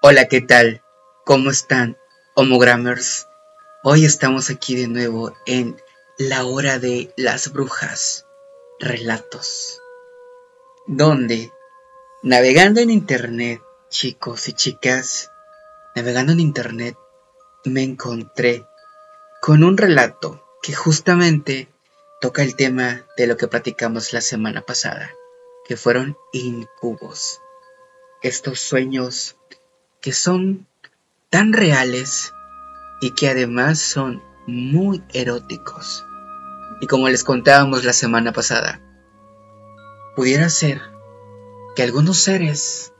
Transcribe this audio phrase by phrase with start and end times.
[0.00, 0.84] Hola, ¿qué tal?
[1.24, 1.98] ¿Cómo están,
[2.36, 3.26] homogrammers?
[3.82, 5.76] Hoy estamos aquí de nuevo en
[6.18, 8.24] la hora de las brujas,
[8.78, 9.82] relatos,
[10.86, 11.52] donde,
[12.22, 15.32] navegando en internet, chicos y chicas,
[15.96, 16.96] navegando en internet,
[17.64, 18.68] me encontré
[19.42, 21.72] con un relato que justamente
[22.20, 25.12] toca el tema de lo que platicamos la semana pasada,
[25.66, 27.40] que fueron incubos.
[28.22, 29.34] Estos sueños
[30.00, 30.66] que son
[31.30, 32.32] tan reales
[33.00, 36.04] y que además son muy eróticos.
[36.80, 38.80] Y como les contábamos la semana pasada,
[40.16, 40.80] pudiera ser
[41.74, 42.92] que algunos seres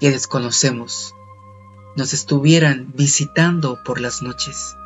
[0.00, 1.14] que desconocemos
[1.96, 4.76] nos estuvieran visitando por las noches,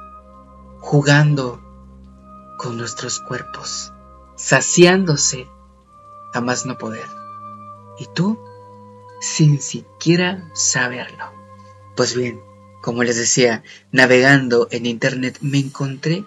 [0.81, 1.61] jugando
[2.59, 3.93] con nuestros cuerpos,
[4.37, 5.49] saciándose
[6.33, 7.07] a más no poder.
[7.99, 8.41] Y tú,
[9.21, 11.42] sin siquiera saberlo.
[11.97, 12.41] Pues bien,
[12.81, 16.25] como les decía, navegando en internet me encontré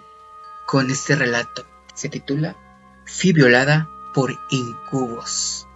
[0.66, 1.66] con este relato.
[1.94, 2.56] Se titula
[3.06, 5.66] Fui violada por incubos.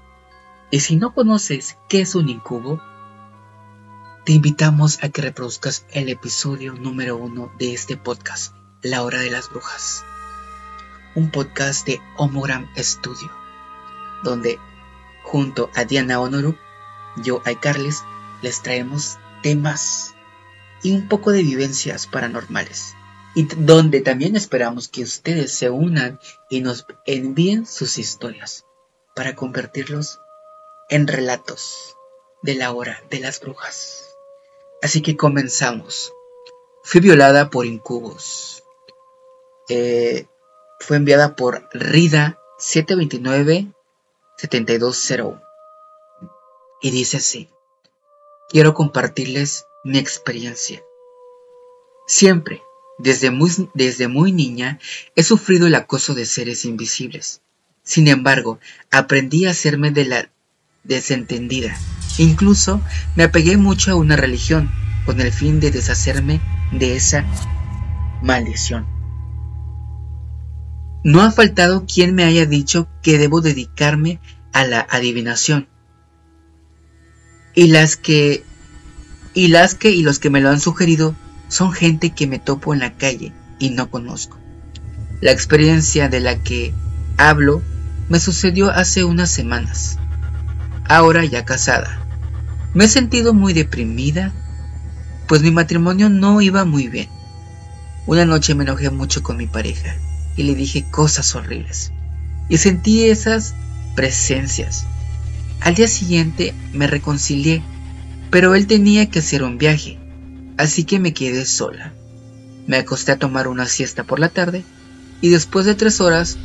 [0.70, 2.80] Y si no conoces qué es un incubo,
[4.24, 9.30] te invitamos a que reproduzcas el episodio número uno de este podcast, La Hora de
[9.30, 10.04] las Brujas.
[11.14, 13.30] Un podcast de Homogram Studio,
[14.22, 14.58] donde
[15.24, 16.56] junto a Diana Honoru,
[17.16, 18.04] yo, Carles,
[18.42, 20.14] les traemos temas
[20.82, 22.94] y un poco de vivencias paranormales.
[23.34, 28.64] Y donde también esperamos que ustedes se unan y nos envíen sus historias
[29.14, 30.20] para convertirlos
[30.88, 31.96] en relatos
[32.42, 34.16] de la hora de las brujas.
[34.82, 36.12] Así que comenzamos.
[36.82, 38.64] Fui violada por incubos.
[39.68, 40.26] Eh,
[40.80, 43.68] fue enviada por Rida 729
[44.38, 45.40] 7201.
[46.82, 47.50] Y dice así
[48.50, 50.82] quiero compartirles mi experiencia.
[52.06, 52.62] Siempre,
[52.98, 54.78] desde muy, desde muy niña,
[55.14, 57.40] he sufrido el acoso de seres invisibles.
[57.82, 58.58] Sin embargo,
[58.90, 60.30] aprendí a hacerme de la
[60.84, 61.76] desentendida.
[62.18, 62.82] Incluso
[63.16, 64.70] me apegué mucho a una religión
[65.06, 66.40] con el fin de deshacerme
[66.72, 67.24] de esa
[68.22, 68.86] maldición.
[71.02, 74.20] No ha faltado quien me haya dicho que debo dedicarme
[74.52, 75.68] a la adivinación,
[77.60, 78.42] y las que
[79.34, 81.14] y las que y los que me lo han sugerido
[81.48, 84.38] son gente que me topo en la calle y no conozco.
[85.20, 86.72] La experiencia de la que
[87.18, 87.60] hablo
[88.08, 89.98] me sucedió hace unas semanas.
[90.88, 92.02] Ahora ya casada.
[92.72, 94.32] Me he sentido muy deprimida,
[95.28, 97.10] pues mi matrimonio no iba muy bien.
[98.06, 99.96] Una noche me enojé mucho con mi pareja
[100.34, 101.92] y le dije cosas horribles.
[102.48, 103.54] Y sentí esas
[103.96, 104.86] presencias
[105.60, 107.62] al día siguiente me reconcilié,
[108.30, 109.98] pero él tenía que hacer un viaje,
[110.56, 111.92] así que me quedé sola.
[112.66, 114.64] Me acosté a tomar una siesta por la tarde
[115.20, 116.38] y después de tres horas,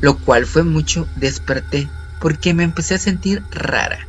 [0.00, 1.88] lo cual fue mucho, desperté
[2.20, 4.06] porque me empecé a sentir rara.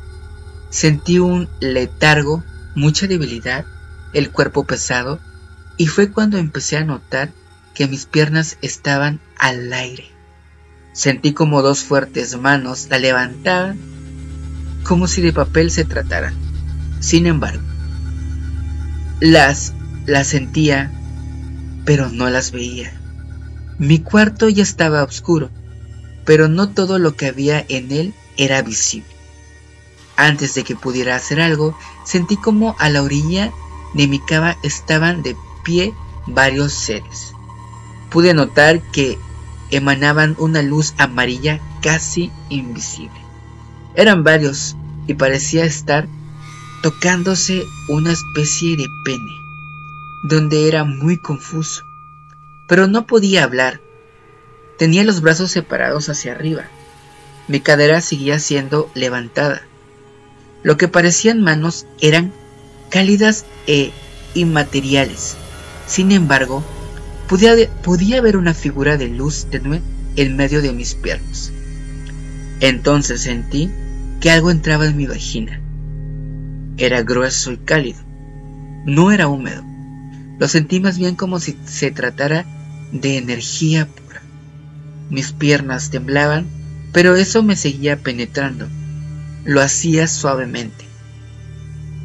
[0.69, 2.43] Sentí un letargo,
[2.75, 3.65] mucha debilidad,
[4.13, 5.19] el cuerpo pesado
[5.77, 7.31] y fue cuando empecé a notar
[7.73, 10.05] que mis piernas estaban al aire.
[10.93, 13.94] Sentí como dos fuertes manos la levantaban
[14.85, 16.33] como si de papel se tratara.
[17.01, 17.63] Sin embargo,
[19.19, 19.73] las
[20.05, 20.91] las sentía,
[21.83, 22.93] pero no las veía.
[23.79, 25.49] Mi cuarto ya estaba oscuro,
[26.25, 29.09] pero no todo lo que había en él era visible.
[30.15, 33.51] Antes de que pudiera hacer algo, sentí como a la orilla
[33.93, 35.93] de mi cama estaban de pie
[36.27, 37.33] varios seres.
[38.11, 39.17] Pude notar que
[39.71, 43.24] emanaban una luz amarilla casi invisible.
[43.95, 44.75] Eran varios
[45.07, 46.07] y parecía estar
[46.81, 49.41] tocándose una especie de pene,
[50.23, 51.85] donde era muy confuso,
[52.67, 53.79] pero no podía hablar.
[54.77, 56.65] Tenía los brazos separados hacia arriba.
[57.47, 59.61] Mi cadera seguía siendo levantada.
[60.63, 62.33] Lo que parecían manos eran
[62.89, 63.91] cálidas e
[64.33, 65.37] inmateriales.
[65.87, 66.63] Sin embargo,
[67.29, 69.81] podía, podía ver una figura de luz tenue
[70.17, 71.51] en medio de mis piernas.
[72.59, 73.71] Entonces sentí
[74.19, 75.61] que algo entraba en mi vagina.
[76.77, 77.99] Era grueso y cálido.
[78.85, 79.63] No era húmedo.
[80.39, 82.45] Lo sentí más bien como si se tratara
[82.91, 84.21] de energía pura.
[85.09, 86.47] Mis piernas temblaban,
[86.91, 88.67] pero eso me seguía penetrando.
[89.43, 90.85] Lo hacía suavemente.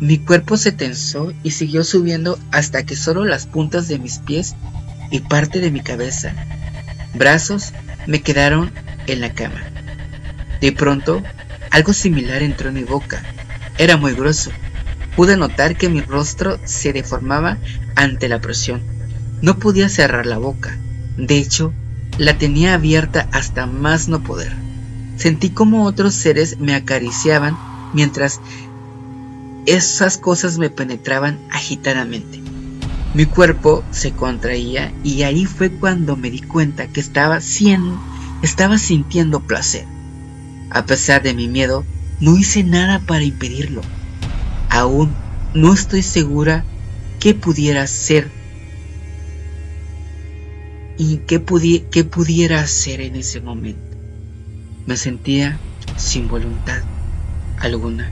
[0.00, 4.54] Mi cuerpo se tensó y siguió subiendo hasta que solo las puntas de mis pies
[5.10, 6.34] y parte de mi cabeza,
[7.14, 7.72] brazos,
[8.06, 8.70] me quedaron
[9.06, 9.60] en la cama.
[10.60, 11.22] De pronto
[11.70, 13.22] algo similar entró en mi boca.
[13.78, 14.50] Era muy grueso.
[15.16, 17.58] Pude notar que mi rostro se deformaba
[17.94, 18.82] ante la presión.
[19.42, 20.76] No podía cerrar la boca.
[21.16, 21.72] De hecho,
[22.18, 24.52] la tenía abierta hasta más no poder.
[25.16, 27.56] Sentí como otros seres me acariciaban
[27.92, 28.40] mientras
[29.66, 32.40] esas cosas me penetraban agitadamente.
[33.14, 37.40] Mi cuerpo se contraía y ahí fue cuando me di cuenta que estaba,
[38.42, 39.86] estaba sintiendo placer.
[40.70, 41.84] A pesar de mi miedo,
[42.20, 43.82] no hice nada para impedirlo.
[44.68, 45.10] Aún
[45.52, 46.64] no estoy segura
[47.18, 48.30] qué pudiera ser
[50.96, 51.42] y qué,
[51.90, 53.96] qué pudiera hacer en ese momento.
[54.86, 55.58] Me sentía
[55.96, 56.82] sin voluntad
[57.58, 58.10] alguna.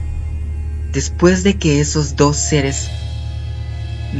[0.91, 2.89] Después de que esos dos seres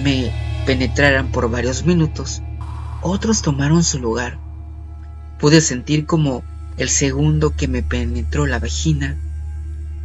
[0.03, 0.31] me
[0.65, 2.41] penetraran por varios minutos,
[3.01, 4.39] otros tomaron su lugar.
[5.39, 6.43] Pude sentir como
[6.79, 9.17] el segundo que me penetró la vagina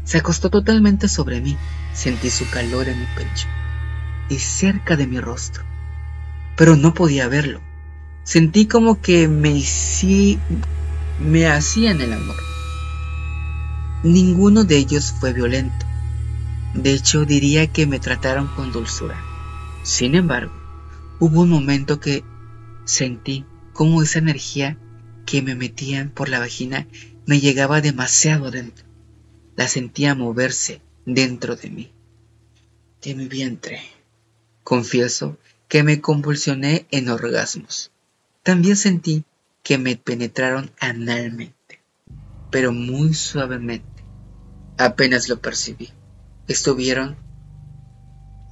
[0.05, 1.57] se acostó totalmente sobre mí.
[1.95, 3.47] Sentí su calor en mi pecho
[4.29, 5.63] y cerca de mi rostro,
[6.57, 7.61] pero no podía verlo.
[8.25, 9.63] Sentí como que me,
[11.21, 12.37] me hacían el amor.
[14.03, 15.87] Ninguno de ellos fue violento.
[16.75, 19.17] De hecho, diría que me trataron con dulzura.
[19.85, 20.53] Sin embargo,
[21.21, 22.25] hubo un momento que
[22.85, 24.77] sentí como esa energía
[25.27, 26.87] que me metían por la vagina
[27.27, 28.85] me llegaba demasiado dentro.
[29.57, 31.93] La sentía moverse dentro de mí,
[33.03, 33.81] de mi vientre.
[34.63, 35.39] Confieso
[35.69, 37.91] que me convulsioné en orgasmos.
[38.43, 39.25] También sentí
[39.63, 41.81] que me penetraron analmente,
[42.51, 44.05] pero muy suavemente.
[44.77, 45.91] Apenas lo percibí.
[46.47, 47.17] Estuvieron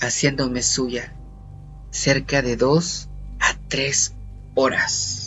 [0.01, 1.15] haciéndome suya
[1.91, 3.09] cerca de dos
[3.39, 4.15] a tres
[4.55, 5.22] horas.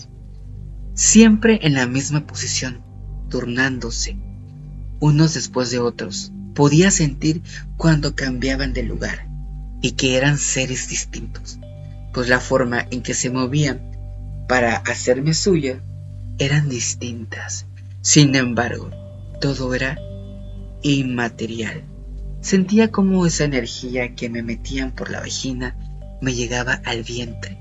[0.95, 2.81] Siempre en la misma posición,
[3.29, 4.15] turnándose,
[5.01, 6.31] unos después de otros.
[6.53, 7.41] Podía sentir
[7.75, 9.27] cuando cambiaban de lugar
[9.81, 11.59] y que eran seres distintos,
[12.13, 13.91] pues la forma en que se movían
[14.47, 15.81] para hacerme suya
[16.39, 17.65] eran distintas.
[17.99, 18.89] Sin embargo,
[19.41, 19.99] todo era
[20.81, 21.83] inmaterial.
[22.39, 25.75] Sentía como esa energía que me metían por la vagina
[26.21, 27.57] me llegaba al vientre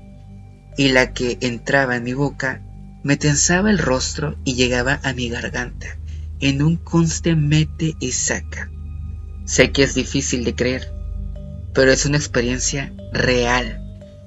[0.77, 2.61] y la que entraba en mi boca
[3.05, 5.95] me tensaba el rostro y llegaba a mi garganta
[6.39, 8.71] en un conste mete y saca.
[9.45, 10.91] Sé que es difícil de creer,
[11.71, 13.79] pero es una experiencia real.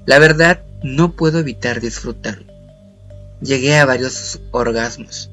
[0.05, 2.45] La verdad, no puedo evitar disfrutarlo.
[3.41, 5.29] Llegué a varios orgasmos,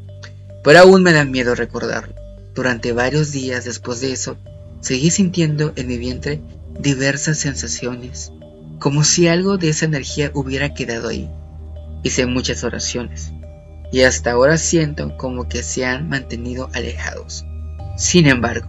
[0.64, 2.16] pero aún me da miedo recordarlo.
[2.52, 4.38] Durante varios días después de eso,
[4.80, 6.40] seguí sintiendo en mi vientre
[6.80, 8.32] diversas sensaciones,
[8.80, 11.30] como si algo de esa energía hubiera quedado ahí.
[12.02, 13.32] Hice muchas oraciones,
[13.92, 17.44] y hasta ahora siento como que se han mantenido alejados.
[17.96, 18.68] Sin embargo,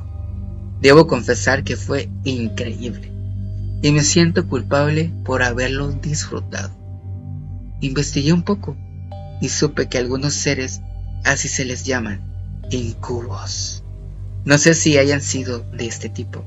[0.82, 3.12] debo confesar que fue increíble
[3.82, 6.72] y me siento culpable por haberlo disfrutado.
[7.82, 8.76] Investigué un poco
[9.42, 10.82] y supe que algunos seres
[11.24, 12.22] así se les llaman
[12.72, 13.84] incubos.
[14.46, 16.46] No sé si hayan sido de este tipo.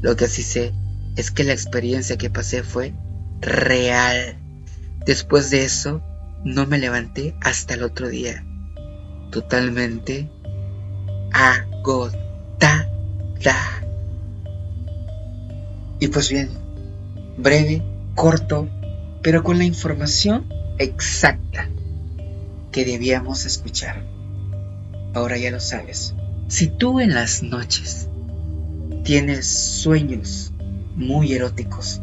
[0.00, 0.72] Lo que sí sé
[1.16, 2.94] es que la experiencia que pasé fue
[3.40, 4.38] real.
[5.04, 6.02] Después de eso,
[6.44, 8.44] no me levanté hasta el otro día,
[9.30, 10.28] totalmente
[11.32, 12.88] agotada.
[16.00, 16.50] Y pues bien,
[17.36, 17.82] breve,
[18.14, 18.68] corto,
[19.22, 20.46] pero con la información
[20.78, 21.68] exacta
[22.72, 24.04] que debíamos escuchar.
[25.14, 26.14] Ahora ya lo sabes.
[26.48, 28.08] Si tú en las noches
[29.04, 30.52] tienes sueños
[30.96, 32.00] muy eróticos